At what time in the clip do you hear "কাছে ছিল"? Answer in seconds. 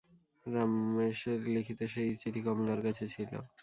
2.85-3.31